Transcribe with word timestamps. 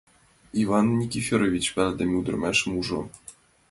Иван 0.61 0.87
Никифорович 0.99 1.65
палыдыме 1.75 2.13
ӱдырамашым 2.19 2.71
ужо. 2.79 3.01